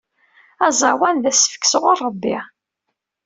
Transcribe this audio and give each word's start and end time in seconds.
Aẓawan 0.67 1.15
d 1.23 1.25
asefk 1.31 1.63
sɣur 1.71 1.97
Ṛebbi. 2.07 2.37